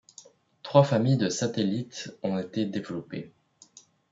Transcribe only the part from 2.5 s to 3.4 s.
développées.